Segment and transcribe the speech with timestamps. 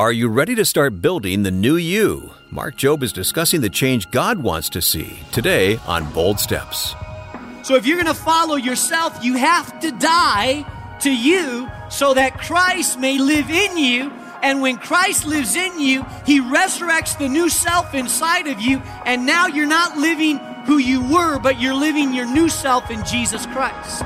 [0.00, 2.32] Are you ready to start building the new you?
[2.50, 6.94] Mark Jobe is discussing the change God wants to see today on Bold Steps.
[7.62, 10.64] So, if you're going to follow yourself, you have to die
[11.00, 14.10] to you so that Christ may live in you.
[14.42, 18.78] And when Christ lives in you, he resurrects the new self inside of you.
[19.04, 23.04] And now you're not living who you were, but you're living your new self in
[23.04, 24.02] Jesus Christ.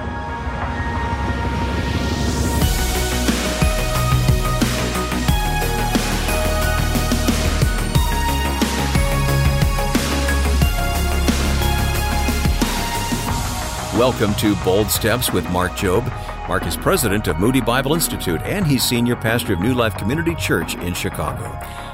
[13.98, 16.08] Welcome to Bold Steps with Mark Jobe.
[16.48, 20.34] Mark is president of Moody Bible Institute and he's senior pastor of New Life Community
[20.34, 21.44] Church in Chicago.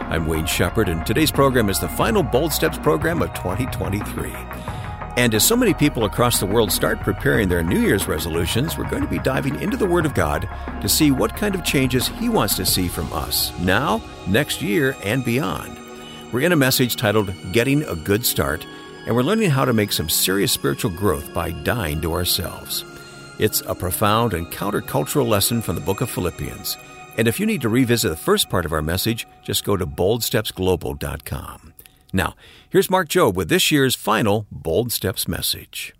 [0.09, 4.33] I'm Wayne Shepherd, and today's program is the final Bold Steps program of 2023.
[5.19, 8.89] And as so many people across the world start preparing their New Year's resolutions, we're
[8.89, 10.49] going to be diving into the Word of God
[10.81, 14.97] to see what kind of changes He wants to see from us now, next year,
[15.03, 15.77] and beyond.
[16.33, 18.67] We're in a message titled Getting a Good Start
[19.11, 22.85] and we're learning how to make some serious spiritual growth by dying to ourselves.
[23.41, 26.77] It's a profound and countercultural lesson from the book of Philippians.
[27.19, 29.85] And if you need to revisit the first part of our message, just go to
[29.85, 31.75] boldstepsglobal.com.
[32.13, 32.37] Now,
[32.69, 35.93] here's Mark Jobe with this year's final Bold Steps message.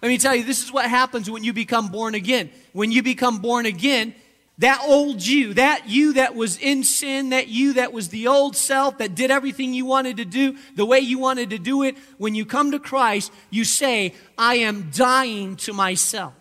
[0.00, 2.50] Let me tell you, this is what happens when you become born again.
[2.74, 4.14] When you become born again,
[4.58, 8.54] that old you, that you that was in sin, that you that was the old
[8.54, 11.96] self, that did everything you wanted to do the way you wanted to do it,
[12.18, 16.34] when you come to Christ, you say, I am dying to myself.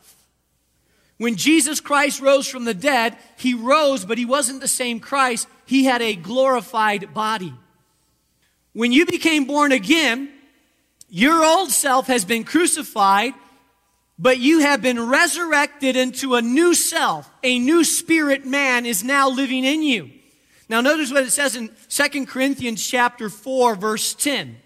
[1.18, 5.48] When Jesus Christ rose from the dead, he rose, but he wasn't the same Christ.
[5.66, 7.54] He had a glorified body.
[8.74, 10.32] When you became born again,
[11.10, 13.34] your old self has been crucified
[14.22, 17.28] but you have been resurrected into a new self.
[17.42, 20.12] A new spirit man is now living in you.
[20.70, 24.58] Now notice what it says in 2 Corinthians chapter 4 verse 10.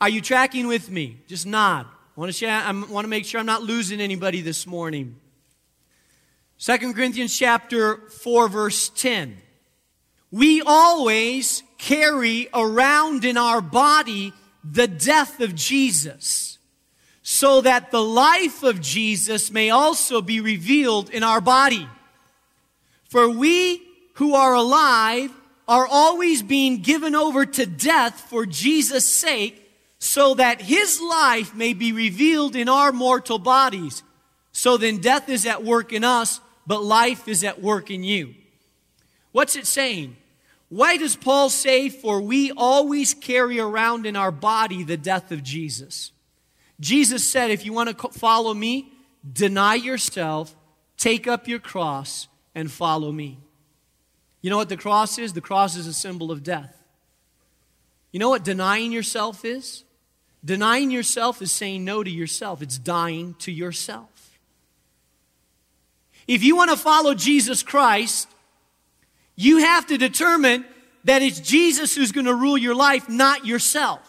[0.00, 1.18] Are you tracking with me?
[1.28, 1.84] Just nod.
[1.84, 5.16] I want to, share, I want to make sure I'm not losing anybody this morning.
[6.58, 9.36] 2 Corinthians chapter 4 verse 10.
[10.30, 14.32] We always carry around in our body
[14.64, 16.57] the death of Jesus
[17.30, 21.86] so that the life of Jesus may also be revealed in our body.
[23.10, 23.82] For we
[24.14, 25.30] who are alive
[25.68, 31.74] are always being given over to death for Jesus' sake, so that his life may
[31.74, 34.02] be revealed in our mortal bodies.
[34.52, 38.36] So then death is at work in us, but life is at work in you.
[39.32, 40.16] What's it saying?
[40.70, 45.42] Why does Paul say, For we always carry around in our body the death of
[45.42, 46.12] Jesus?
[46.80, 48.92] Jesus said, if you want to follow me,
[49.30, 50.54] deny yourself,
[50.96, 53.38] take up your cross, and follow me.
[54.40, 55.32] You know what the cross is?
[55.32, 56.74] The cross is a symbol of death.
[58.12, 59.84] You know what denying yourself is?
[60.44, 64.38] Denying yourself is saying no to yourself, it's dying to yourself.
[66.26, 68.28] If you want to follow Jesus Christ,
[69.34, 70.64] you have to determine
[71.04, 74.07] that it's Jesus who's going to rule your life, not yourself.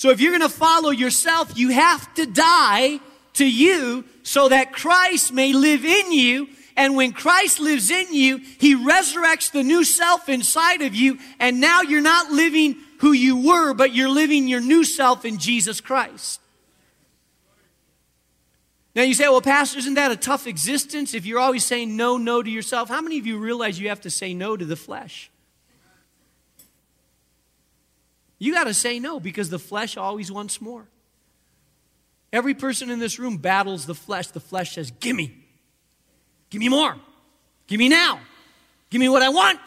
[0.00, 3.00] So if you're going to follow yourself, you have to die
[3.34, 6.48] to you so that Christ may live in you.
[6.74, 11.18] And when Christ lives in you, He resurrects the new self inside of you.
[11.38, 15.36] And now you're not living who you were, but you're living your new self in
[15.36, 16.40] Jesus Christ.
[18.94, 22.16] Now you say, well, Pastor, isn't that a tough existence if you're always saying no,
[22.16, 22.88] no to yourself?
[22.88, 25.29] How many of you realize you have to say no to the flesh?
[28.40, 30.86] You got to say no because the flesh always wants more.
[32.32, 34.28] Every person in this room battles the flesh.
[34.28, 35.36] The flesh says, Give me.
[36.48, 36.96] Give me more.
[37.68, 38.18] Give me now.
[38.88, 39.60] Give me what I want.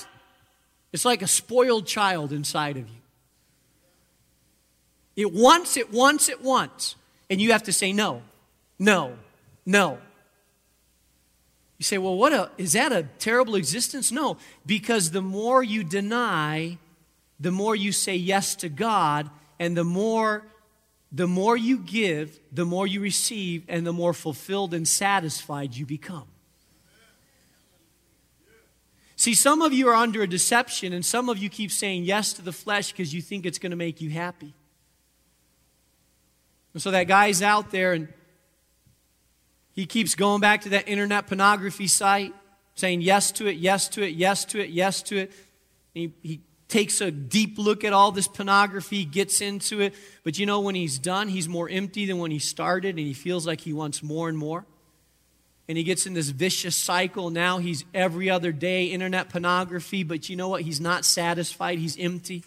[0.92, 2.96] It's like a spoiled child inside of you.
[5.16, 6.96] It wants, it wants, it wants.
[7.30, 8.22] And you have to say no,
[8.80, 9.14] no,
[9.66, 10.00] no.
[11.78, 14.12] You say, well, what a, is that a terrible existence?
[14.12, 16.78] No, because the more you deny,
[17.44, 19.30] the more you say yes to God,
[19.60, 20.46] and the more
[21.16, 25.86] the more you give, the more you receive, and the more fulfilled and satisfied you
[25.86, 26.26] become.
[29.16, 32.34] See, some of you are under a deception, and some of you keep saying yes
[32.34, 34.56] to the flesh because you think it's going to make you happy.
[36.74, 38.08] And so that guy's out there and
[39.74, 42.34] he keeps going back to that internet pornography site,
[42.74, 45.32] saying yes to it, yes to it, yes to it, yes to it.
[45.94, 46.42] He, he
[46.74, 49.94] takes a deep look at all this pornography, gets into it.
[50.24, 53.14] But you know, when he's done, he's more empty than when he started, and he
[53.14, 54.66] feels like he wants more and more.
[55.68, 57.30] and he gets in this vicious cycle.
[57.30, 60.62] Now he's every other day internet pornography, but you know what?
[60.62, 62.44] He's not satisfied, he's empty.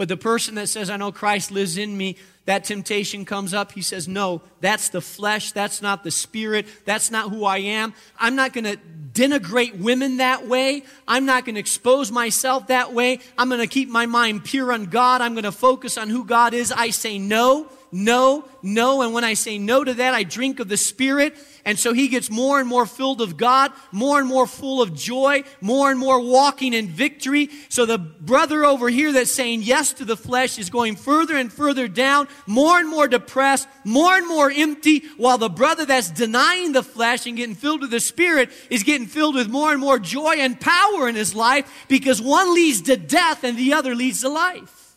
[0.00, 2.16] But the person that says, I know Christ lives in me,
[2.46, 3.72] that temptation comes up.
[3.72, 5.52] He says, No, that's the flesh.
[5.52, 6.66] That's not the spirit.
[6.86, 7.92] That's not who I am.
[8.18, 8.78] I'm not going to
[9.12, 10.84] denigrate women that way.
[11.06, 13.20] I'm not going to expose myself that way.
[13.36, 15.20] I'm going to keep my mind pure on God.
[15.20, 16.72] I'm going to focus on who God is.
[16.72, 19.02] I say no no, no.
[19.02, 21.36] And when I say no to that, I drink of the Spirit.
[21.64, 24.94] And so he gets more and more filled of God, more and more full of
[24.94, 27.50] joy, more and more walking in victory.
[27.68, 31.52] So the brother over here that's saying yes to the flesh is going further and
[31.52, 36.72] further down, more and more depressed, more and more empty, while the brother that's denying
[36.72, 39.98] the flesh and getting filled with the Spirit is getting filled with more and more
[39.98, 44.20] joy and power in his life because one leads to death and the other leads
[44.20, 44.89] to life.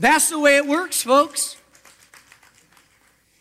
[0.00, 1.58] That's the way it works, folks.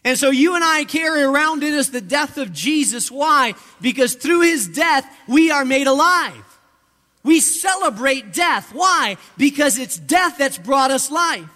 [0.04, 3.10] And so you and I carry around in us the death of Jesus.
[3.10, 3.56] Why?
[3.80, 6.44] Because through his death, we are made alive.
[7.24, 8.74] We celebrate death.
[8.74, 9.16] Why?
[9.38, 11.50] Because it's death that's brought us life.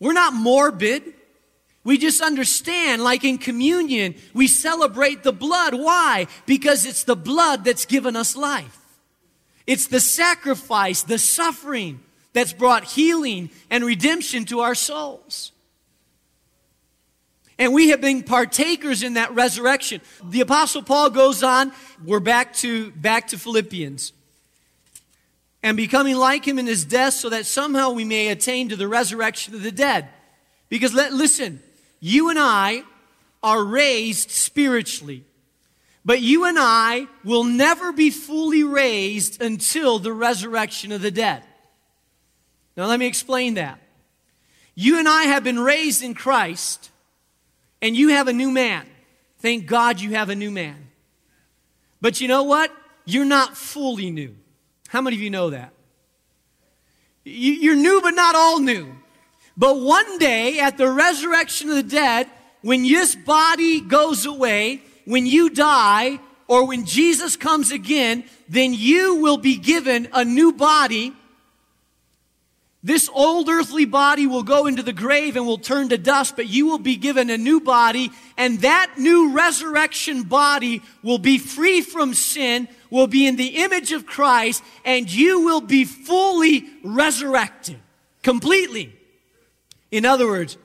[0.00, 1.02] We're not morbid.
[1.84, 5.74] We just understand, like in communion, we celebrate the blood.
[5.74, 6.26] Why?
[6.46, 8.78] Because it's the blood that's given us life.
[9.66, 12.00] It's the sacrifice, the suffering,
[12.32, 15.52] that's brought healing and redemption to our souls.
[17.58, 20.00] And we have been partakers in that resurrection.
[20.22, 21.72] The apostle Paul goes on,
[22.04, 24.12] we're back to back to Philippians.
[25.60, 28.86] And becoming like him in his death so that somehow we may attain to the
[28.86, 30.08] resurrection of the dead.
[30.68, 31.60] Because let, listen,
[31.98, 32.84] you and I
[33.42, 35.24] are raised spiritually.
[36.04, 41.42] But you and I will never be fully raised until the resurrection of the dead.
[42.78, 43.80] Now, let me explain that.
[44.76, 46.92] You and I have been raised in Christ,
[47.82, 48.86] and you have a new man.
[49.40, 50.76] Thank God you have a new man.
[52.00, 52.70] But you know what?
[53.04, 54.36] You're not fully new.
[54.86, 55.72] How many of you know that?
[57.24, 58.94] You're new, but not all new.
[59.56, 62.28] But one day, at the resurrection of the dead,
[62.62, 69.16] when this body goes away, when you die, or when Jesus comes again, then you
[69.16, 71.12] will be given a new body
[72.88, 76.48] this old earthly body will go into the grave and will turn to dust, but
[76.48, 81.82] you will be given a new body, and that new resurrection body will be free
[81.82, 87.78] from sin, will be in the image of Christ, and you will be fully resurrected.
[88.22, 88.96] Completely.
[89.90, 90.56] In other words,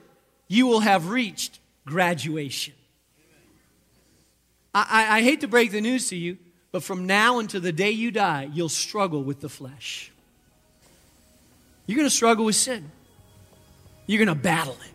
[0.48, 2.72] you will have reached graduation.
[4.74, 6.38] I, I, I hate to break the news to you,
[6.72, 10.10] but from now until the day you die, you'll struggle with the flesh.
[11.86, 12.90] You're going to struggle with sin.
[14.06, 14.93] You're going to battle it.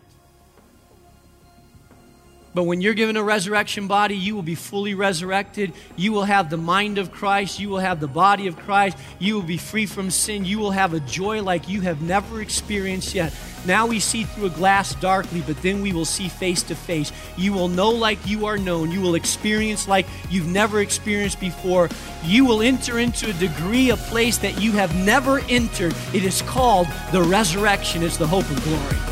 [2.52, 5.72] But when you're given a resurrection body, you will be fully resurrected.
[5.94, 7.60] You will have the mind of Christ.
[7.60, 8.96] You will have the body of Christ.
[9.20, 10.44] You will be free from sin.
[10.44, 13.32] You will have a joy like you have never experienced yet.
[13.66, 17.12] Now we see through a glass darkly, but then we will see face to face.
[17.36, 18.90] You will know like you are known.
[18.90, 21.88] You will experience like you've never experienced before.
[22.24, 25.94] You will enter into a degree, a place that you have never entered.
[26.12, 29.09] It is called the resurrection, it's the hope of glory.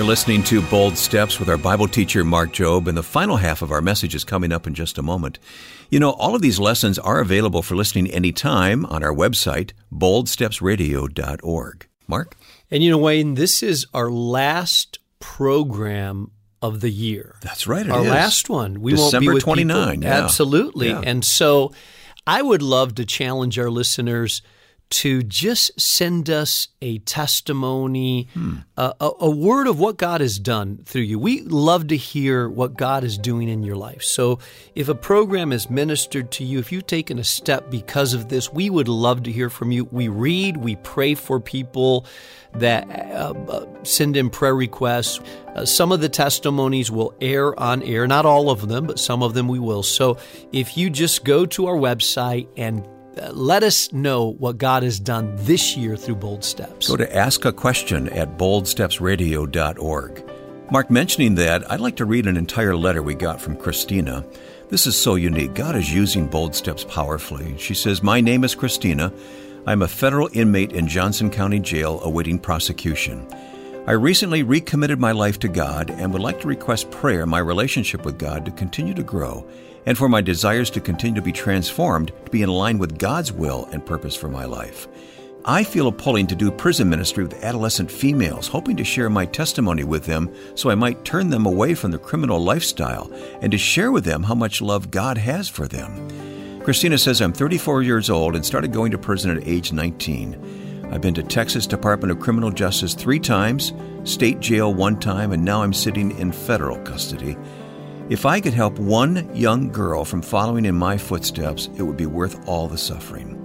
[0.00, 3.60] You're listening to Bold Steps with our Bible teacher, Mark Jobe, and the final half
[3.60, 5.38] of our message is coming up in just a moment.
[5.90, 11.86] You know, all of these lessons are available for listening anytime on our website, boldstepsradio.org.
[12.06, 12.34] Mark?
[12.70, 16.30] And you know, Wayne, this is our last program
[16.62, 17.36] of the year.
[17.42, 17.86] That's right.
[17.86, 18.08] our is.
[18.08, 18.80] last one.
[18.80, 20.00] We December won't be with 29.
[20.00, 20.08] Yeah.
[20.08, 20.88] Absolutely.
[20.88, 21.02] Yeah.
[21.04, 21.74] And so
[22.26, 24.40] I would love to challenge our listeners–
[24.90, 28.56] to just send us a testimony, hmm.
[28.76, 31.16] a, a, word of what God has done through you.
[31.16, 34.02] We love to hear what God is doing in your life.
[34.02, 34.40] So
[34.74, 38.52] if a program is ministered to you, if you've taken a step because of this,
[38.52, 39.84] we would love to hear from you.
[39.84, 42.04] We read, we pray for people
[42.54, 45.20] that uh, uh, send in prayer requests.
[45.54, 49.22] Uh, some of the testimonies will air on air, not all of them, but some
[49.22, 49.84] of them we will.
[49.84, 50.18] So
[50.52, 52.84] if you just go to our website and
[53.32, 56.88] let us know what God has done this year through Bold Steps.
[56.88, 60.30] Go to Ask a Question at boldstepsradio.org.
[60.70, 64.24] Mark, mentioning that, I'd like to read an entire letter we got from Christina.
[64.68, 65.54] This is so unique.
[65.54, 67.58] God is using Bold Steps powerfully.
[67.58, 69.12] She says, My name is Christina.
[69.66, 73.26] I'm a federal inmate in Johnson County Jail awaiting prosecution.
[73.86, 78.04] I recently recommitted my life to God and would like to request prayer my relationship
[78.04, 79.44] with God to continue to grow
[79.86, 83.32] and for my desires to continue to be transformed to be in line with God's
[83.32, 84.88] will and purpose for my life.
[85.44, 89.24] I feel a pulling to do prison ministry with adolescent females, hoping to share my
[89.24, 93.10] testimony with them so I might turn them away from the criminal lifestyle
[93.40, 96.60] and to share with them how much love God has for them.
[96.62, 100.88] Christina says, I'm 34 years old and started going to prison at age 19.
[100.92, 103.72] I've been to Texas Department of Criminal Justice three times,
[104.04, 107.36] state jail one time, and now I'm sitting in federal custody.
[108.10, 112.06] If I could help one young girl from following in my footsteps, it would be
[112.06, 113.36] worth all the suffering.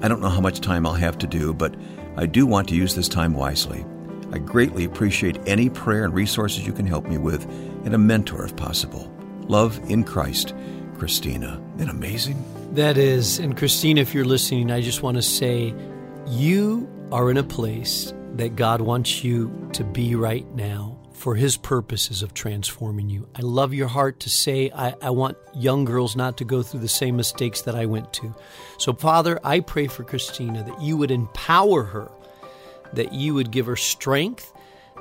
[0.00, 1.74] I don't know how much time I'll have to do, but
[2.16, 3.84] I do want to use this time wisely.
[4.30, 7.46] I greatly appreciate any prayer and resources you can help me with,
[7.84, 9.12] and a mentor if possible.
[9.48, 10.54] Love in Christ,
[10.96, 11.60] Christina.
[11.74, 12.44] Isn't amazing?
[12.74, 13.40] That is.
[13.40, 15.74] And Christina, if you're listening, I just want to say
[16.28, 21.56] you are in a place that God wants you to be right now for His
[21.56, 23.26] purposes of transforming you.
[23.34, 26.80] I love your heart to say, I, I, want young girls not to go through
[26.80, 28.34] the same mistakes that I went to.
[28.78, 32.10] So, Father, I pray for Christina that you would empower her,
[32.92, 34.52] that you would give her strength,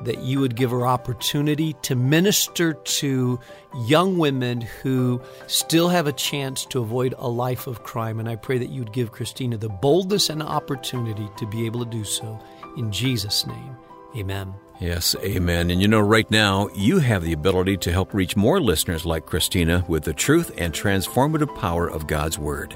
[0.04, 3.40] that you would give her opportunity to minister to
[3.86, 8.20] young women who still have a chance to avoid a life of crime.
[8.20, 11.84] And I pray that you would give Christina the boldness and opportunity to be able
[11.84, 12.40] to do so.
[12.78, 13.78] In Jesus' name,
[14.16, 14.54] amen.
[14.80, 15.72] Yes, amen.
[15.72, 19.26] And you know, right now, you have the ability to help reach more listeners like
[19.26, 22.76] Christina with the truth and transformative power of God's Word.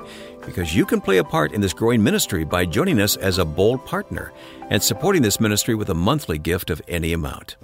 [0.50, 3.46] Because you can play a part in this growing ministry by joining us as a
[3.46, 4.34] bold partner
[4.72, 7.58] and supporting this ministry with a monthly gift of any amount.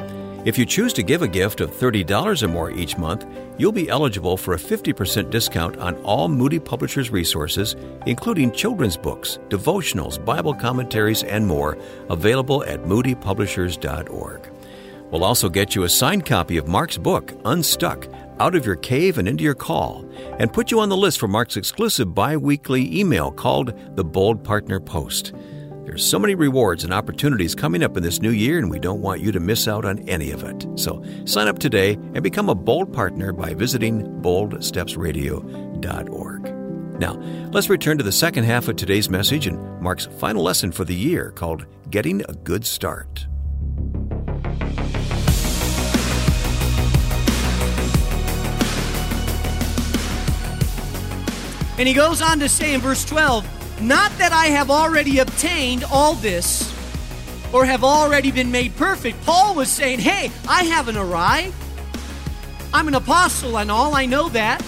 [0.45, 3.25] If you choose to give a gift of $30 or more each month,
[3.57, 7.75] you'll be eligible for a 50% discount on all Moody Publishers resources,
[8.05, 14.51] including children's books, devotionals, Bible commentaries, and more, available at moodypublishers.org.
[15.09, 18.07] We'll also get you a signed copy of Mark's book, Unstuck
[18.39, 21.27] Out of Your Cave and Into Your Call, and put you on the list for
[21.27, 25.33] Mark's exclusive bi weekly email called the Bold Partner Post.
[25.85, 29.01] There's so many rewards and opportunities coming up in this new year, and we don't
[29.01, 30.65] want you to miss out on any of it.
[30.75, 36.99] So sign up today and become a bold partner by visiting boldstepsradio.org.
[36.99, 37.13] Now,
[37.51, 40.95] let's return to the second half of today's message and Mark's final lesson for the
[40.95, 43.27] year called Getting a Good Start.
[51.77, 55.83] And he goes on to say in verse 12, not that I have already obtained
[55.91, 56.73] all this
[57.51, 59.21] or have already been made perfect.
[59.25, 61.53] Paul was saying, Hey, I haven't arrived.
[62.73, 64.61] I'm an apostle and all, I know that.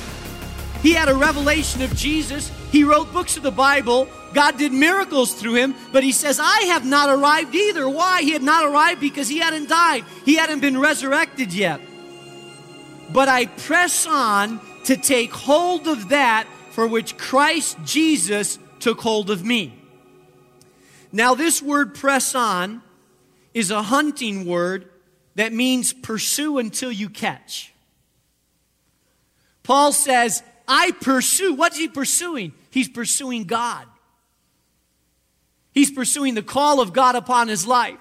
[0.81, 2.51] He had a revelation of Jesus.
[2.71, 4.07] He wrote books of the Bible.
[4.33, 7.89] God did miracles through him, but he says, I have not arrived either.
[7.89, 8.21] Why?
[8.21, 11.81] He had not arrived because he hadn't died, he hadn't been resurrected yet.
[13.09, 16.45] But I press on to take hold of that
[16.77, 19.73] for which Christ Jesus took hold of me.
[21.11, 22.83] Now, this word press on
[23.51, 24.87] is a hunting word
[25.33, 27.73] that means pursue until you catch.
[29.63, 31.55] Paul says, I pursue.
[31.55, 32.53] What's he pursuing?
[32.69, 33.87] He's pursuing God.
[35.73, 37.97] He's pursuing the call of God upon his life.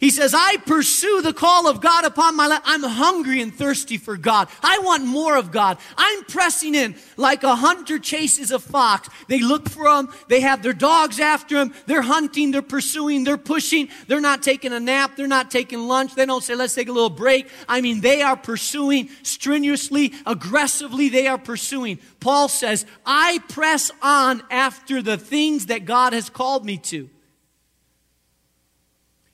[0.00, 2.62] He says, I pursue the call of God upon my life.
[2.64, 4.48] I'm hungry and thirsty for God.
[4.62, 5.76] I want more of God.
[5.94, 9.10] I'm pressing in like a hunter chases a fox.
[9.28, 10.08] They look for him.
[10.28, 11.74] They have their dogs after him.
[11.84, 12.50] They're hunting.
[12.50, 13.24] They're pursuing.
[13.24, 13.88] They're pushing.
[14.06, 15.16] They're not taking a nap.
[15.16, 16.14] They're not taking lunch.
[16.14, 17.48] They don't say, let's take a little break.
[17.68, 21.10] I mean, they are pursuing strenuously, aggressively.
[21.10, 21.98] They are pursuing.
[22.20, 27.10] Paul says, I press on after the things that God has called me to.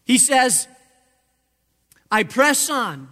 [0.07, 0.69] He says,
[2.11, 3.09] I press on.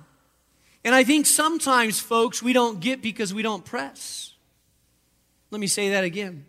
[0.84, 4.32] And I think sometimes, folks, we don't get because we don't press.
[5.50, 6.46] Let me say that again.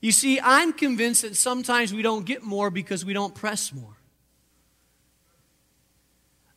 [0.00, 3.96] You see, I'm convinced that sometimes we don't get more because we don't press more.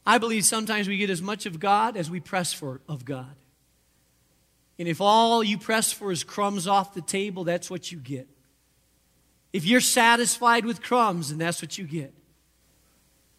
[0.04, 3.36] I believe sometimes we get as much of God as we press for of God.
[4.80, 8.28] And if all you press for is crumbs off the table, that's what you get.
[9.56, 12.14] If you're satisfied with crumbs, and that's what you get.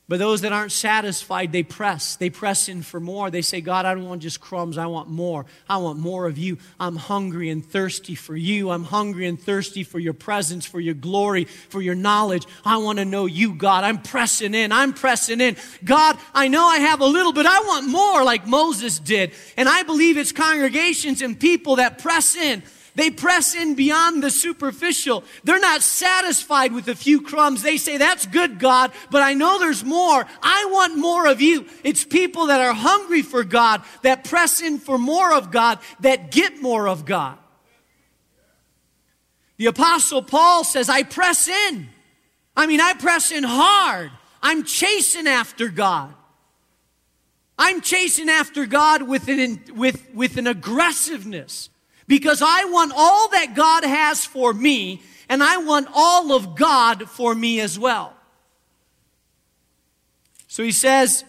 [0.08, 2.16] But those that aren't satisfied, they press.
[2.16, 3.30] They press in for more.
[3.30, 4.78] They say, God, I don't want just crumbs.
[4.78, 5.44] I want more.
[5.68, 6.56] I want more of you.
[6.80, 8.70] I'm hungry and thirsty for you.
[8.70, 12.46] I'm hungry and thirsty for your presence, for your glory, for your knowledge.
[12.64, 13.84] I want to know you, God.
[13.84, 14.72] I'm pressing in.
[14.72, 15.56] I'm pressing in.
[15.84, 19.32] God, I know I have a little, but I want more like Moses did.
[19.58, 22.62] And I believe it's congregations and people that press in
[22.96, 25.22] they press in beyond the superficial.
[25.44, 27.62] They're not satisfied with a few crumbs.
[27.62, 30.26] They say, That's good, God, but I know there's more.
[30.42, 31.66] I want more of you.
[31.84, 36.30] It's people that are hungry for God, that press in for more of God, that
[36.30, 37.38] get more of God.
[39.58, 41.88] The Apostle Paul says, I press in.
[42.56, 44.10] I mean, I press in hard.
[44.42, 46.14] I'm chasing after God.
[47.58, 51.68] I'm chasing after God with an, with, with an aggressiveness
[52.06, 57.08] because I want all that God has for me and I want all of God
[57.08, 58.14] for me as well.
[60.46, 61.24] So he says,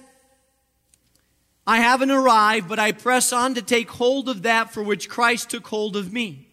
[1.65, 5.49] I haven't arrived, but I press on to take hold of that for which Christ
[5.49, 6.47] took hold of me.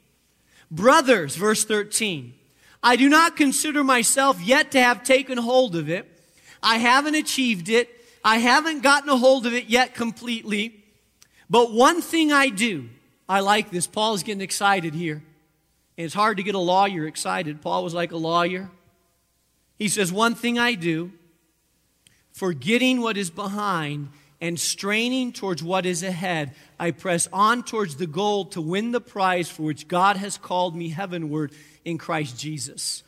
[0.71, 2.35] Brothers, verse 13,
[2.83, 6.11] I do not consider myself yet to have taken hold of it.
[6.62, 7.88] I haven't achieved it.
[8.25, 10.83] I haven't gotten a hold of it yet completely.
[11.49, 12.88] But one thing I do,
[13.28, 13.87] I like this.
[13.87, 15.23] Paul is getting excited here.
[15.97, 17.62] And it's hard to get a lawyer excited.
[17.62, 18.71] Paul was like a lawyer.
[19.76, 21.12] He says, One thing I do,
[22.33, 24.09] forgetting what is behind
[24.40, 29.00] and straining towards what is ahead, I press on towards the goal to win the
[29.00, 31.52] prize for which God has called me heavenward
[31.85, 33.02] in Christ Jesus.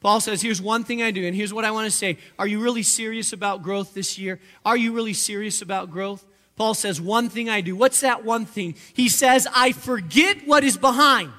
[0.00, 2.18] Paul says, Here's one thing I do, and here's what I want to say.
[2.38, 4.40] Are you really serious about growth this year?
[4.64, 6.24] Are you really serious about growth?
[6.56, 7.76] Paul says, One thing I do.
[7.76, 8.74] What's that one thing?
[8.94, 11.32] He says, I forget what is behind.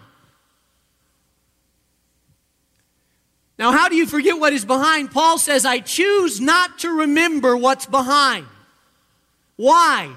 [3.59, 5.12] Now, how do you forget what is behind?
[5.12, 8.45] Paul says, I choose not to remember what's behind.
[9.55, 10.15] Why?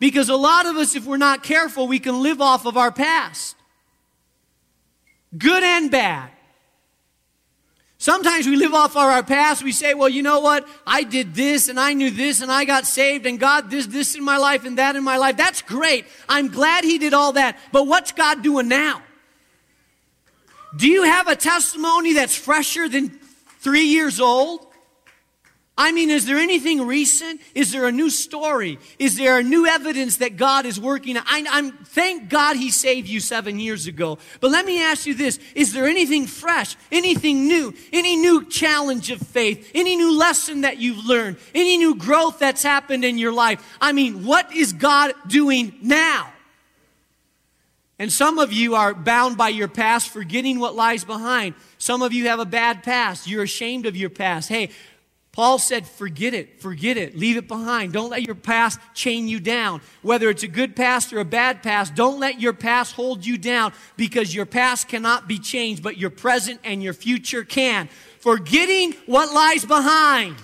[0.00, 2.90] Because a lot of us, if we're not careful, we can live off of our
[2.90, 3.54] past.
[5.38, 6.30] Good and bad.
[8.02, 9.62] Sometimes we live off of our past.
[9.62, 10.66] We say, well, you know what?
[10.84, 14.16] I did this and I knew this and I got saved and God did this
[14.16, 15.36] in my life and that in my life.
[15.36, 16.04] That's great.
[16.28, 17.56] I'm glad He did all that.
[17.70, 19.04] But what's God doing now?
[20.74, 23.10] Do you have a testimony that's fresher than
[23.60, 24.66] three years old?
[25.76, 27.40] I mean, is there anything recent?
[27.54, 28.78] Is there a new story?
[28.98, 31.16] Is there a new evidence that God is working?
[31.16, 34.18] I, am thank God He saved you seven years ago.
[34.40, 39.10] But let me ask you this: Is there anything fresh, anything new, any new challenge
[39.10, 43.32] of faith, any new lesson that you've learned, any new growth that's happened in your
[43.32, 43.76] life?
[43.80, 46.32] I mean, what is God doing now?
[47.98, 51.54] And some of you are bound by your past, forgetting what lies behind.
[51.78, 53.28] Some of you have a bad past.
[53.28, 54.48] You're ashamed of your past.
[54.48, 54.70] Hey,
[55.32, 57.94] Paul said, forget it, forget it, leave it behind.
[57.94, 59.80] Don't let your past chain you down.
[60.02, 63.38] Whether it's a good past or a bad past, don't let your past hold you
[63.38, 67.88] down because your past cannot be changed, but your present and your future can.
[68.18, 70.36] Forgetting what lies behind.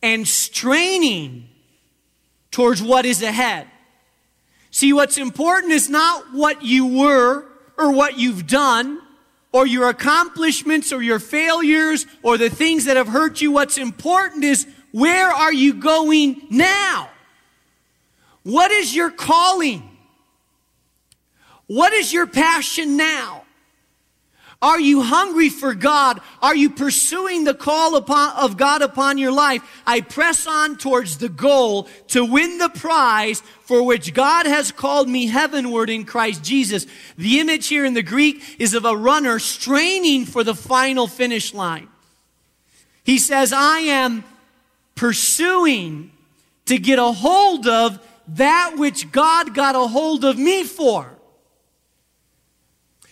[0.00, 1.48] And straining
[2.52, 3.66] towards what is ahead.
[4.70, 7.44] See, what's important is not what you were
[7.76, 9.00] or what you've done
[9.52, 13.50] or your accomplishments or your failures or the things that have hurt you.
[13.50, 17.10] What's important is where are you going now?
[18.42, 19.82] What is your calling?
[21.66, 23.44] What is your passion now?
[24.60, 26.20] Are you hungry for God?
[26.42, 29.62] Are you pursuing the call upon, of God upon your life?
[29.86, 35.08] I press on towards the goal to win the prize for which God has called
[35.08, 36.86] me heavenward in Christ Jesus.
[37.16, 41.54] The image here in the Greek is of a runner straining for the final finish
[41.54, 41.86] line.
[43.04, 44.24] He says, I am
[44.96, 46.10] pursuing
[46.66, 51.17] to get a hold of that which God got a hold of me for.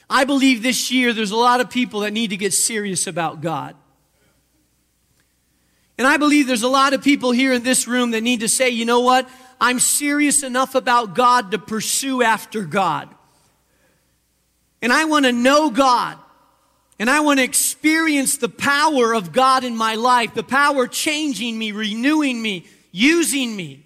[0.09, 3.41] I believe this year there's a lot of people that need to get serious about
[3.41, 3.75] God.
[5.99, 8.49] And I believe there's a lot of people here in this room that need to
[8.49, 9.29] say, you know what?
[9.61, 13.09] I'm serious enough about God to pursue after God.
[14.83, 16.19] And I want to know God.
[16.99, 21.59] And I want to experience the power of God in my life, the power changing
[21.59, 23.86] me, renewing me, using me.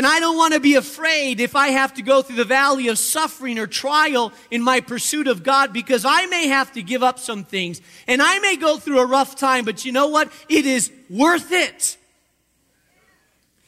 [0.00, 2.88] And I don't want to be afraid if I have to go through the valley
[2.88, 7.02] of suffering or trial in my pursuit of God because I may have to give
[7.02, 10.32] up some things and I may go through a rough time, but you know what?
[10.48, 11.98] It is worth it.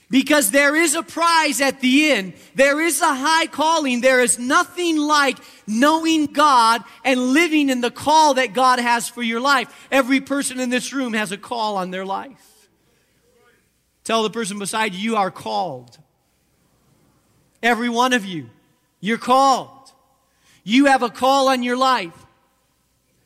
[0.09, 2.33] Because there is a prize at the end.
[2.55, 4.01] There is a high calling.
[4.01, 9.23] There is nothing like knowing God and living in the call that God has for
[9.23, 9.87] your life.
[9.91, 12.71] Every person in this room has a call on their life.
[14.03, 15.99] Tell the person beside you, you are called.
[17.63, 18.49] Every one of you.
[19.01, 19.93] You're called.
[20.65, 22.22] You have a call on your life.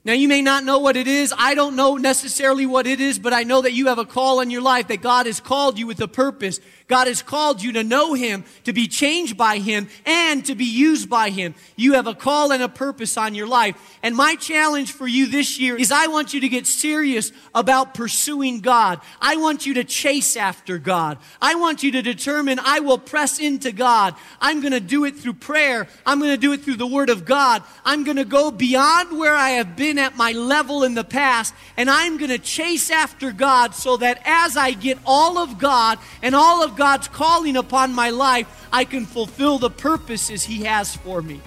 [0.07, 1.35] Now, you may not know what it is.
[1.37, 4.41] I don't know necessarily what it is, but I know that you have a call
[4.41, 6.61] in your life that God has called you with a purpose.
[6.87, 10.65] God has called you to know Him, to be changed by Him, and to be
[10.65, 11.57] used by Him.
[11.75, 13.75] You have a call and a purpose on your life.
[14.01, 17.95] And my challenge for you this year is I want you to get serious about
[17.95, 19.01] pursuing God.
[19.21, 21.19] I want you to chase after God.
[21.43, 24.15] I want you to determine I will press into God.
[24.41, 25.89] I'm going to do it through prayer.
[26.07, 27.65] I'm going to do it through the Word of God.
[27.85, 31.55] I'm going to go beyond where I have been at my level in the past,
[31.77, 35.99] and I'm going to chase after God so that as I get all of God
[36.23, 40.97] and all of God's calling upon my life, I can fulfill the purposes He has
[40.97, 41.41] for me.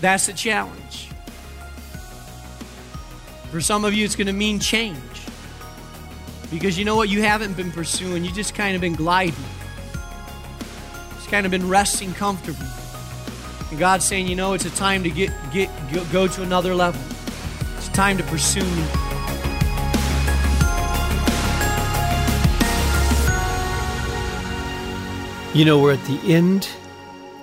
[0.00, 1.08] That's a challenge.
[3.50, 4.98] For some of you, it's going to mean change.
[6.50, 7.08] Because you know what?
[7.08, 9.34] You haven't been pursuing, you just kind of been gliding.
[11.14, 12.81] Just kind of been resting comfortably.
[13.72, 15.70] And God's saying, you know, it's a time to get, get
[16.12, 17.00] go to another level.
[17.78, 18.84] It's time to pursue me.
[25.54, 26.68] You know, we're at the end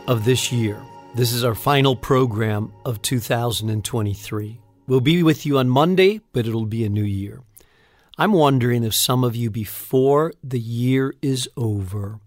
[0.07, 0.79] of this year.
[1.15, 4.61] This is our final program of 2023.
[4.85, 7.41] We'll be with you on Monday, but it'll be a new year.
[8.19, 12.19] I'm wondering if some of you, before the year is over,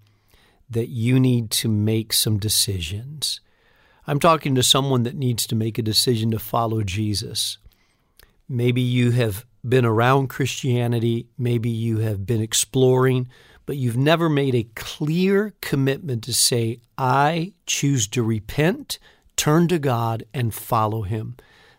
[0.69, 3.41] that you need to make some decisions.
[4.07, 7.59] I'm talking to someone that needs to make a decision to follow Jesus.
[8.49, 13.29] Maybe you have been around Christianity, maybe you have been exploring,
[13.65, 18.99] but you've never made a clear commitment to say, I choose to repent,
[19.37, 21.37] turn to God, and follow Him.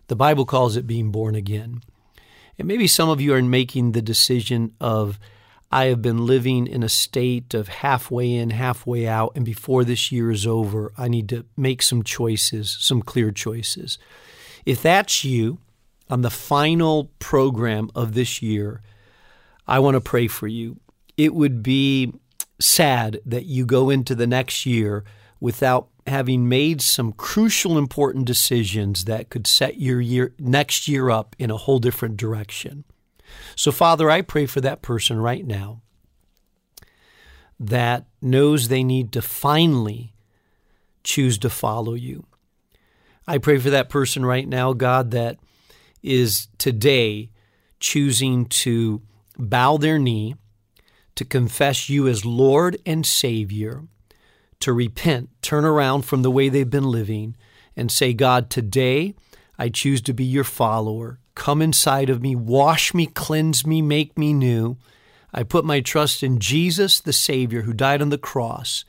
[0.07, 1.81] The Bible calls it being born again.
[2.57, 5.19] And maybe some of you are making the decision of,
[5.73, 10.11] I have been living in a state of halfway in, halfway out, and before this
[10.11, 13.97] year is over, I need to make some choices, some clear choices.
[14.67, 15.57] If that's you,
[16.11, 18.83] on the final program of this year,
[19.67, 20.79] I want to pray for you
[21.17, 22.13] it would be
[22.59, 25.03] sad that you go into the next year
[25.39, 31.35] without having made some crucial important decisions that could set your year next year up
[31.39, 32.83] in a whole different direction.
[33.55, 35.81] So Father, I pray for that person right now
[37.59, 40.13] that knows they need to finally
[41.03, 42.25] choose to follow you.
[43.27, 45.37] I pray for that person right now, God, that
[46.01, 47.29] is today
[47.79, 49.01] choosing to
[49.37, 50.35] bow their knee
[51.15, 53.83] to confess you as Lord and Savior,
[54.59, 57.35] to repent, turn around from the way they've been living,
[57.75, 59.15] and say, God, today
[59.57, 61.19] I choose to be your follower.
[61.35, 64.77] Come inside of me, wash me, cleanse me, make me new.
[65.33, 68.85] I put my trust in Jesus, the Savior, who died on the cross.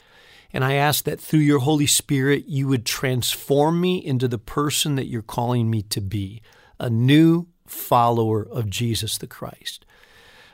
[0.52, 4.94] And I ask that through your Holy Spirit, you would transform me into the person
[4.96, 6.42] that you're calling me to be
[6.78, 9.85] a new follower of Jesus the Christ.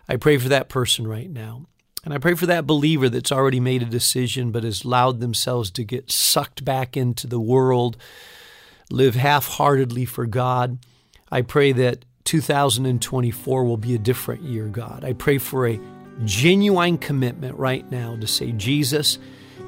[0.09, 1.66] I pray for that person right now.
[2.05, 5.70] And I pray for that believer that's already made a decision but has allowed themselves
[5.72, 7.98] to get sucked back into the world,
[8.90, 10.79] live half heartedly for God.
[11.31, 15.05] I pray that 2024 will be a different year, God.
[15.05, 15.81] I pray for a
[16.25, 19.19] genuine commitment right now to say, Jesus,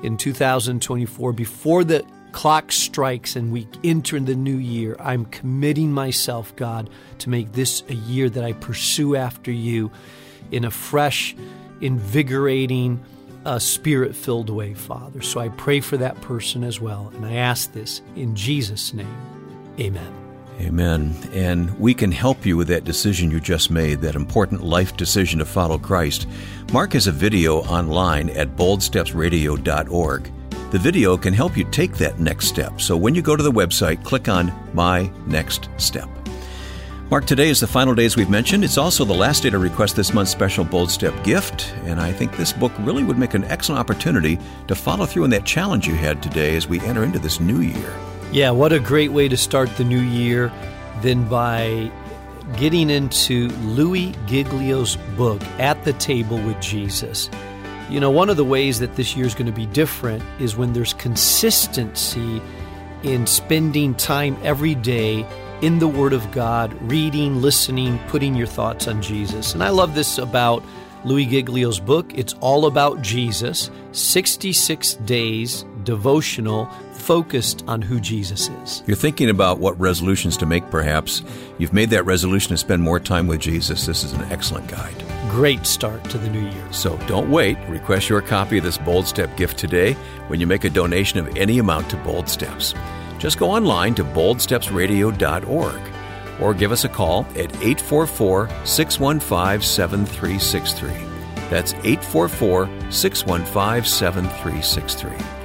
[0.03, 6.55] in 2024, before the clock strikes and we enter the new year, I'm committing myself,
[6.57, 9.90] God, to make this a year that I pursue after you
[10.51, 11.37] in a fresh,
[11.81, 13.03] invigorating,
[13.44, 15.22] uh, spirit filled way, Father.
[15.22, 17.12] So I pray for that person as well.
[17.14, 19.16] And I ask this in Jesus' name.
[19.81, 20.21] Amen.
[20.62, 21.14] Amen.
[21.33, 25.40] And we can help you with that decision you just made, that important life decision
[25.40, 26.29] to follow Christ.
[26.72, 30.33] Mark has a video online at boldstepsradio.org.
[30.70, 32.81] The video can help you take that next step.
[32.81, 36.09] So when you go to the website, click on My Next Step.
[37.11, 38.64] Mark, today is the final day as we've mentioned.
[38.64, 42.11] It's also the last day to request this month's special Bold Step gift, and I
[42.11, 45.87] think this book really would make an excellent opportunity to follow through on that challenge
[45.87, 47.94] you had today as we enter into this new year.
[48.33, 50.51] Yeah, what a great way to start the new year
[51.03, 51.92] than by
[52.57, 57.29] getting into Louis Giglio's book, At the Table with Jesus.
[57.90, 60.57] You know, one of the ways that this year is going to be different is
[60.57, 62.40] when there's consistency
[63.03, 65.27] in spending time every day
[65.61, 69.53] in the Word of God, reading, listening, putting your thoughts on Jesus.
[69.53, 70.64] And I love this about
[71.05, 72.11] Louis Giglio's book.
[72.14, 78.83] It's all about Jesus 66 days devotional focused on who Jesus is.
[78.87, 81.23] You're thinking about what resolutions to make, perhaps.
[81.59, 83.87] You've made that resolution to spend more time with Jesus.
[83.87, 84.95] This is an excellent guide.
[85.31, 86.73] Great start to the new year.
[86.73, 87.59] So don't wait.
[87.68, 89.95] Request your copy of this Bold Step gift today
[90.29, 92.75] when you make a donation of any amount to Bold Steps
[93.23, 95.81] just go online to boldstepsradio.org.
[96.40, 100.90] or give us a call at 844 615 7363.
[101.49, 105.41] That's 844 615 7363.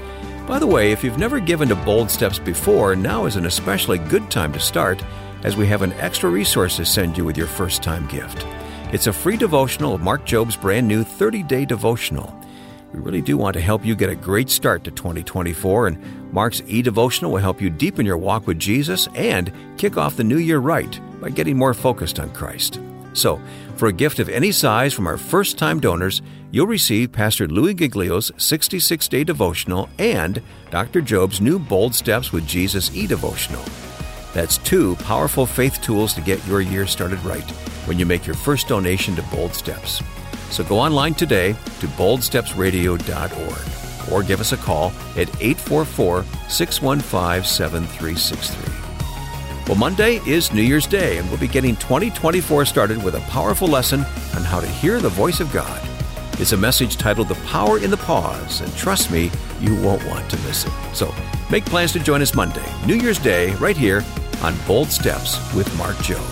[0.47, 3.97] By the way, if you've never given to Bold Steps before, now is an especially
[3.97, 5.03] good time to start
[5.43, 8.45] as we have an extra resource to send you with your first time gift.
[8.93, 12.33] It's a free devotional of Mark Jobe's brand new 30 day devotional.
[12.93, 16.62] We really do want to help you get a great start to 2024, and Mark's
[16.65, 20.38] e devotional will help you deepen your walk with Jesus and kick off the new
[20.38, 22.79] year right by getting more focused on Christ.
[23.12, 23.41] So,
[23.75, 27.73] for a gift of any size from our first time donors, you'll receive Pastor Louis
[27.73, 31.01] Giglio's 66 day devotional and Dr.
[31.01, 33.63] Jobe's new Bold Steps with Jesus e devotional.
[34.33, 37.49] That's two powerful faith tools to get your year started right
[37.86, 40.01] when you make your first donation to Bold Steps.
[40.49, 48.73] So go online today to boldstepsradio.org or give us a call at 844 615 7363.
[49.67, 53.67] Well, Monday is New Year's Day, and we'll be getting 2024 started with a powerful
[53.67, 54.01] lesson
[54.36, 55.87] on how to hear the voice of God.
[56.39, 60.30] It's a message titled The Power in the Pause, and trust me, you won't want
[60.30, 60.71] to miss it.
[60.93, 61.12] So
[61.50, 64.06] make plans to join us Monday, New Year's Day, right here
[64.43, 66.23] on Bold Steps with Mark Jobe.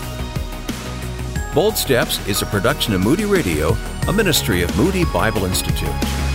[1.52, 6.25] Bold Steps is a production of Moody Radio, a ministry of Moody Bible Institute.